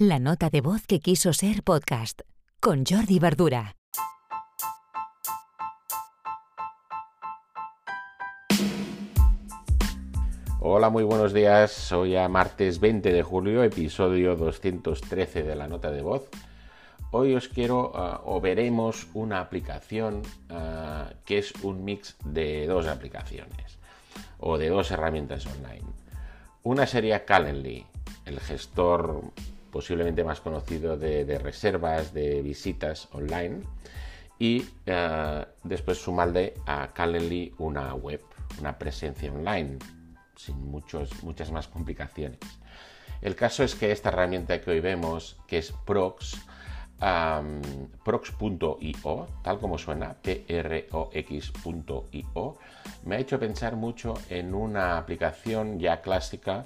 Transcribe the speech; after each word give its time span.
La 0.00 0.20
nota 0.20 0.48
de 0.48 0.60
voz 0.60 0.86
que 0.86 1.00
quiso 1.00 1.32
ser 1.32 1.64
podcast 1.64 2.20
con 2.60 2.84
Jordi 2.86 3.18
Verdura. 3.18 3.74
Hola, 10.60 10.88
muy 10.90 11.02
buenos 11.02 11.32
días. 11.32 11.90
Hoy 11.90 12.14
a 12.14 12.28
martes 12.28 12.78
20 12.78 13.12
de 13.12 13.22
julio, 13.24 13.64
episodio 13.64 14.36
213 14.36 15.42
de 15.42 15.56
la 15.56 15.66
nota 15.66 15.90
de 15.90 16.02
voz. 16.02 16.28
Hoy 17.10 17.34
os 17.34 17.48
quiero 17.48 17.90
ah, 17.96 18.20
o 18.24 18.40
veremos 18.40 19.08
una 19.14 19.40
aplicación 19.40 20.22
ah, 20.48 21.10
que 21.24 21.38
es 21.38 21.52
un 21.64 21.84
mix 21.84 22.16
de 22.24 22.68
dos 22.68 22.86
aplicaciones 22.86 23.80
o 24.38 24.58
de 24.58 24.68
dos 24.68 24.92
herramientas 24.92 25.44
online. 25.46 25.88
Una 26.62 26.86
sería 26.86 27.24
Calendly, 27.24 27.84
el 28.26 28.38
gestor 28.38 29.24
posiblemente 29.78 30.24
más 30.24 30.40
conocido 30.40 30.96
de, 30.96 31.38
reservas, 31.38 32.12
de 32.12 32.42
visitas 32.42 33.06
online. 33.12 33.60
Y 34.36 34.62
uh, 34.62 35.44
después 35.62 35.98
sumarle 35.98 36.54
a 36.66 36.88
Calendly 36.92 37.54
una 37.58 37.94
web, 37.94 38.20
una 38.58 38.76
presencia 38.76 39.30
online, 39.32 39.78
sin 40.34 40.68
muchos, 40.68 41.22
muchas 41.22 41.52
más 41.52 41.68
complicaciones. 41.68 42.40
El 43.20 43.36
caso 43.36 43.62
es 43.62 43.76
que 43.76 43.92
esta 43.92 44.08
herramienta 44.08 44.60
que 44.60 44.72
hoy 44.72 44.80
vemos, 44.80 45.36
que 45.46 45.58
es 45.58 45.72
Prox, 45.86 46.36
prox.io, 48.02 49.28
tal 49.44 49.60
como 49.60 49.78
suena, 49.78 50.14
P-R-O-X.io, 50.14 50.88
me 53.04 53.14
ha 53.14 53.18
hecho 53.20 53.38
pensar 53.38 53.76
mucho 53.76 54.14
en 54.28 54.56
una 54.56 54.98
aplicación 54.98 55.78
ya 55.78 56.00
clásica 56.00 56.64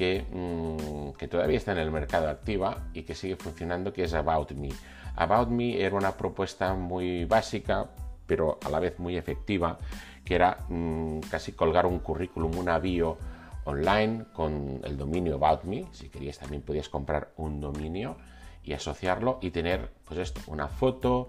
Mm, 0.00 1.12
que, 1.12 1.28
todavía 1.28 1.58
está 1.58 1.72
en 1.72 1.78
el 1.78 1.90
mercado 1.90 2.28
activa 2.30 2.88
y 2.94 3.02
que 3.02 3.14
sigue 3.14 3.36
funcionando, 3.36 3.92
que 3.92 4.04
es 4.04 4.14
About 4.14 4.52
Me. 4.52 4.70
About 5.14 5.48
Me 5.50 5.78
era 5.78 5.94
una 5.94 6.16
propuesta 6.16 6.72
muy 6.72 7.26
básica, 7.26 7.86
pero 8.26 8.58
a 8.64 8.70
la 8.70 8.80
vez 8.80 8.98
muy 8.98 9.18
efectiva, 9.18 9.76
que 10.24 10.34
era 10.36 10.56
mm, 10.68 11.20
casi 11.30 11.52
colgar 11.52 11.84
un 11.84 11.98
currículum, 11.98 12.56
una 12.56 12.78
bio 12.78 13.18
online 13.64 14.24
con 14.32 14.80
el 14.84 14.96
dominio 14.96 15.34
About 15.34 15.64
Me. 15.64 15.84
Si 15.92 16.08
querías 16.08 16.38
también 16.38 16.62
podías 16.62 16.88
comprar 16.88 17.32
un 17.36 17.60
dominio 17.60 18.16
y 18.64 18.72
asociarlo 18.72 19.38
y 19.42 19.50
tener 19.50 19.90
pues 20.06 20.18
esto, 20.18 20.40
una 20.46 20.68
foto, 20.68 21.28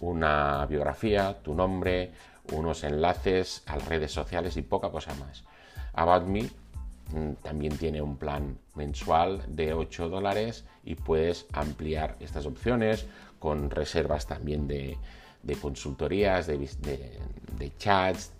una 0.00 0.64
biografía, 0.66 1.42
tu 1.42 1.54
nombre, 1.54 2.12
unos 2.52 2.84
enlaces 2.84 3.64
a 3.66 3.76
las 3.76 3.88
redes 3.88 4.12
sociales 4.12 4.56
y 4.56 4.62
poca 4.62 4.90
cosa 4.90 5.12
más. 5.14 5.42
About 5.94 6.28
Me 6.28 6.48
también 7.42 7.76
tiene 7.76 8.00
un 8.00 8.16
plan 8.16 8.58
mensual 8.74 9.42
de 9.48 9.74
8 9.74 10.08
dólares 10.08 10.64
y 10.84 10.94
puedes 10.94 11.46
ampliar 11.52 12.16
estas 12.20 12.46
opciones 12.46 13.06
con 13.38 13.70
reservas 13.70 14.26
también 14.26 14.66
de, 14.66 14.96
consultorías, 15.60 16.46
de, 16.46 17.72
chats, 17.78 18.32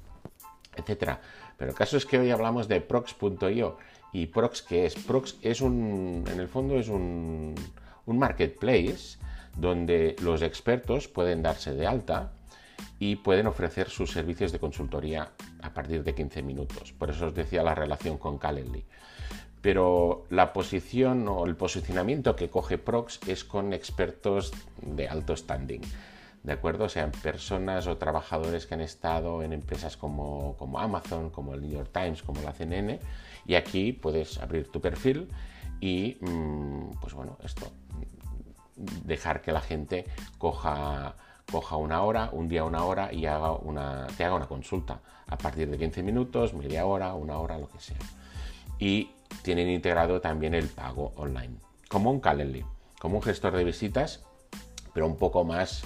etc. 0.76 1.18
Pero 1.58 1.70
el 1.70 1.76
caso 1.76 1.96
es 1.96 2.06
que 2.06 2.18
hoy 2.18 2.30
hablamos 2.30 2.68
de 2.68 2.80
prox.io 2.80 3.76
y 4.12 4.26
prox 4.26 4.62
qué 4.62 4.86
es? 4.86 4.94
Prox 4.94 5.36
es 5.42 5.60
un, 5.60 6.24
en 6.30 6.40
el 6.40 6.48
fondo 6.48 6.78
es 6.78 6.88
un, 6.88 7.54
un 8.06 8.18
marketplace 8.18 9.18
donde 9.56 10.16
los 10.22 10.42
expertos 10.42 11.08
pueden 11.08 11.42
darse 11.42 11.74
de 11.74 11.86
alta 11.86 12.32
y 13.02 13.16
pueden 13.16 13.48
ofrecer 13.48 13.90
sus 13.90 14.12
servicios 14.12 14.52
de 14.52 14.60
consultoría 14.60 15.32
a 15.60 15.74
partir 15.74 16.04
de 16.04 16.14
15 16.14 16.40
minutos. 16.42 16.92
Por 16.92 17.10
eso 17.10 17.26
os 17.26 17.34
decía 17.34 17.64
la 17.64 17.74
relación 17.74 18.16
con 18.16 18.38
Calendly. 18.38 18.84
Pero 19.60 20.22
la 20.30 20.52
posición 20.52 21.26
o 21.26 21.44
el 21.44 21.56
posicionamiento 21.56 22.36
que 22.36 22.48
coge 22.48 22.78
Prox 22.78 23.18
es 23.26 23.42
con 23.42 23.72
expertos 23.72 24.52
de 24.82 25.08
alto 25.08 25.36
standing. 25.36 25.80
¿De 26.44 26.52
acuerdo? 26.52 26.84
O 26.84 26.88
sea, 26.88 27.10
personas 27.10 27.88
o 27.88 27.96
trabajadores 27.96 28.66
que 28.66 28.74
han 28.74 28.80
estado 28.80 29.42
en 29.42 29.52
empresas 29.52 29.96
como, 29.96 30.54
como 30.56 30.78
Amazon, 30.78 31.30
como 31.30 31.54
el 31.54 31.62
New 31.62 31.72
York 31.72 31.90
Times, 31.92 32.22
como 32.22 32.40
la 32.42 32.52
CNN. 32.52 33.00
Y 33.46 33.56
aquí 33.56 33.92
puedes 33.92 34.38
abrir 34.38 34.68
tu 34.68 34.80
perfil 34.80 35.28
y, 35.80 36.18
mm, 36.20 37.00
pues 37.00 37.14
bueno, 37.14 37.36
esto, 37.42 37.66
dejar 38.76 39.42
que 39.42 39.50
la 39.50 39.60
gente 39.60 40.04
coja 40.38 41.16
coja 41.50 41.76
una 41.76 42.02
hora, 42.02 42.30
un 42.32 42.48
día 42.48 42.64
una 42.64 42.84
hora 42.84 43.12
y 43.12 43.26
haga 43.26 43.52
una, 43.52 44.06
te 44.16 44.24
haga 44.24 44.34
una 44.34 44.46
consulta 44.46 45.00
a 45.26 45.36
partir 45.36 45.70
de 45.70 45.78
15 45.78 46.02
minutos, 46.02 46.54
media 46.54 46.86
hora, 46.86 47.14
una 47.14 47.38
hora, 47.38 47.58
lo 47.58 47.68
que 47.68 47.80
sea. 47.80 47.98
Y 48.78 49.10
tienen 49.42 49.68
integrado 49.68 50.20
también 50.20 50.54
el 50.54 50.68
pago 50.68 51.12
online, 51.16 51.56
como 51.88 52.10
un 52.10 52.20
Calendly, 52.20 52.64
como 53.00 53.16
un 53.16 53.22
gestor 53.22 53.56
de 53.56 53.64
visitas, 53.64 54.24
pero 54.92 55.06
un 55.06 55.16
poco 55.16 55.44
más 55.44 55.82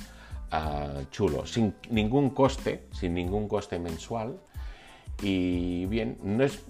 ah, 0.51 1.03
chulo, 1.11 1.47
sin 1.47 1.75
ningún 1.91 2.31
coste, 2.31 2.87
sin 2.93 3.15
ningún 3.15 3.49
coste 3.49 3.79
mensual. 3.79 4.39
Y 5.23 5.87
bien, 5.87 6.19
no 6.23 6.45
es, 6.45 6.63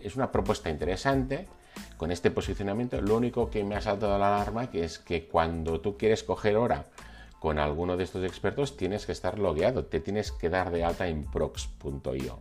es 0.00 0.16
una 0.16 0.30
propuesta 0.30 0.70
interesante 0.70 1.48
con 1.96 2.10
este 2.10 2.30
posicionamiento. 2.30 3.00
Lo 3.00 3.16
único 3.16 3.50
que 3.50 3.64
me 3.64 3.74
ha 3.74 3.80
saltado 3.80 4.18
la 4.18 4.36
alarma 4.36 4.70
que 4.70 4.84
es 4.84 4.98
que 4.98 5.26
cuando 5.26 5.80
tú 5.80 5.96
quieres 5.96 6.22
coger 6.22 6.56
hora 6.56 6.86
con 7.42 7.58
alguno 7.58 7.96
de 7.96 8.04
estos 8.04 8.22
expertos 8.22 8.76
tienes 8.76 9.04
que 9.04 9.10
estar 9.10 9.36
logueado, 9.36 9.84
te 9.86 9.98
tienes 9.98 10.30
que 10.30 10.48
dar 10.48 10.70
de 10.70 10.84
alta 10.84 11.08
en 11.08 11.24
prox.io. 11.24 12.38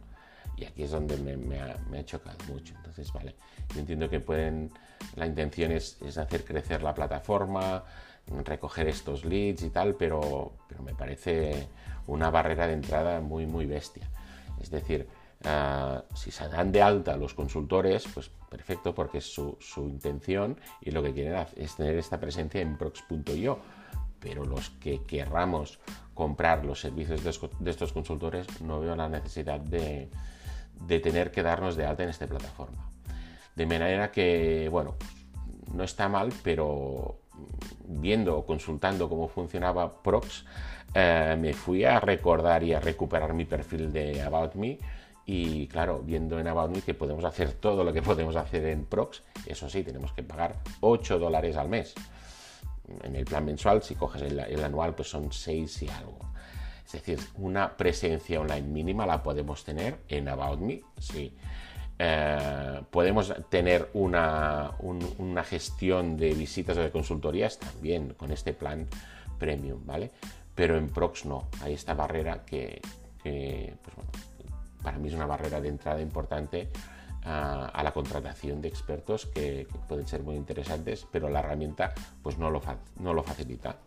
Y 0.56 0.64
aquí 0.64 0.84
es 0.84 0.92
donde 0.92 1.18
me, 1.18 1.60
ha, 1.60 2.06
chocado 2.06 2.38
mucho. 2.48 2.76
Entonces, 2.76 3.12
vale, 3.12 3.34
yo 3.74 3.80
entiendo 3.80 4.08
que 4.12 4.20
pueden, 4.20 4.70
la 5.16 5.26
intención 5.26 5.72
es, 5.72 5.98
hacer 6.20 6.46
crecer 6.46 6.84
la 6.84 6.94
plataforma, 6.94 7.84
recoger 8.46 8.90
estos 8.90 9.26
leads 9.26 9.64
y 9.64 9.72
tal, 9.72 9.96
pero, 9.96 10.52
pero 10.68 10.84
me 10.84 10.94
parece 10.94 11.68
una 12.06 12.30
barrera 12.30 12.68
de 12.68 12.74
entrada 12.74 13.22
muy, 13.22 13.48
muy 13.48 13.66
bestia. 13.66 14.08
Es 14.62 14.70
decir, 14.70 15.08
ah, 15.46 16.04
si 16.14 16.30
se 16.30 16.48
dan 16.48 16.72
de 16.72 16.84
alta 16.84 17.18
los 17.18 17.34
consultores, 17.34 18.08
pues 18.14 18.30
perfecto, 18.52 18.94
porque 18.94 19.18
es 19.18 19.34
su, 19.34 19.58
su 19.60 19.82
intención 19.82 20.60
y 20.80 20.92
lo 20.92 21.02
que 21.02 21.12
quieren 21.12 21.44
es 21.56 21.76
tener 21.76 21.96
esta 21.96 22.20
presencia 22.20 22.62
en 22.62 22.78
prox.io 22.78 23.81
pero 24.22 24.46
los 24.46 24.70
que 24.70 25.02
querramos 25.02 25.80
comprar 26.14 26.64
los 26.64 26.80
servicios 26.80 27.24
de 27.24 27.72
estos 27.72 27.92
consultores 27.94 28.62
no 28.62 28.80
veo 28.80 28.96
la 28.96 29.10
necesidad 29.10 29.60
de, 29.60 30.10
tener 30.88 31.32
que 31.32 31.42
darnos 31.42 31.76
de 31.76 31.86
alta 31.86 32.04
en 32.04 32.10
esta 32.10 32.28
plataforma. 32.28 32.78
De 33.56 33.66
manera 33.66 34.12
que, 34.12 34.70
bueno, 34.70 34.96
no 35.74 35.84
está 35.84 36.08
mal, 36.08 36.32
pero 36.44 37.18
viendo 37.88 38.38
o 38.38 38.46
consultando 38.46 39.10
cómo 39.10 39.28
funcionaba 39.28 40.02
Prox, 40.02 40.46
eh, 40.94 41.36
me 41.40 41.54
fui 41.54 41.84
a 41.84 42.00
recordar 42.00 42.64
y 42.64 42.74
a 42.74 42.80
recuperar 42.80 43.34
mi 43.34 43.46
perfil 43.46 43.92
de 43.92 44.22
About 44.22 44.56
Me. 44.56 44.78
Y 45.26 45.68
claro, 45.68 46.02
viendo 46.04 46.40
en 46.40 46.48
About 46.48 46.76
Me 46.76 46.82
que 46.82 46.94
podemos 46.94 47.24
hacer 47.24 47.54
todo 47.54 47.84
lo 47.84 47.94
que 47.94 48.02
podemos 48.02 48.36
hacer 48.36 48.66
en 48.66 48.86
Prox, 48.86 49.24
eso 49.46 49.70
sí, 49.70 49.84
tenemos 49.84 50.14
que 50.14 50.24
pagar 50.24 50.58
8 50.82 51.20
dólares 51.20 51.58
al 51.58 51.70
mes 51.70 51.96
en 53.04 53.16
el 53.16 53.26
plan 53.26 53.46
mensual, 53.46 53.82
si 53.84 53.96
coges 53.96 54.22
el, 54.22 54.64
anual, 54.64 54.96
pues 54.96 55.10
son 55.10 55.32
6 55.32 55.84
y 55.84 55.90
algo. 55.90 56.20
Es 56.86 56.94
decir, 56.94 57.20
una 57.36 57.78
presencia 57.78 58.40
online 58.40 58.68
mínima 58.68 59.06
la 59.06 59.24
podemos 59.24 59.64
tener 59.64 60.00
en 60.08 60.28
About 60.28 60.60
Me, 60.60 60.82
sí. 61.00 61.34
Eh, 61.98 62.82
podemos 62.90 63.34
tener 63.50 63.90
una, 63.94 64.72
una, 64.80 65.44
gestión 65.44 66.18
de 66.18 66.34
visitas 66.34 66.76
o 66.78 66.82
de 66.82 66.90
consultorías 66.90 67.60
también 67.60 68.16
con 68.16 68.32
este 68.32 68.54
plan 68.54 68.88
premium, 69.38 69.86
¿vale? 69.86 70.12
Pero 70.56 70.78
en 70.78 70.90
Prox 70.90 71.26
no, 71.26 71.48
hay 71.62 71.74
esta 71.74 71.94
barrera 71.94 72.44
que, 72.44 72.82
pues 73.22 73.96
bueno, 73.96 74.12
para 74.82 74.98
mí 74.98 75.10
es 75.10 75.14
una 75.14 75.28
barrera 75.28 75.62
de 75.62 75.70
entrada 75.70 76.02
importante 76.02 76.70
a, 77.24 77.82
la 77.84 77.92
contratación 77.92 78.62
de 78.62 78.68
expertos 78.68 79.26
que, 79.28 79.68
pueden 79.88 80.08
ser 80.08 80.24
muy 80.24 80.36
interesantes, 80.36 81.08
pero 81.12 81.30
la 81.30 81.40
herramienta 81.40 81.94
pues 82.22 82.38
no 82.38 82.50
lo, 82.50 82.62
no 83.00 83.14
lo 83.14 83.24
facilita. 83.24 83.78